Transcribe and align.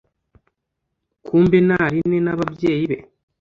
kumbe 1.25 1.57
ni 1.67 1.73
aline 1.85 2.17
n’ababyeyi 2.21 2.83
be 2.91 2.97